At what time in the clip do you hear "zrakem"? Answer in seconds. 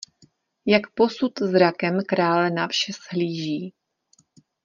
1.41-1.99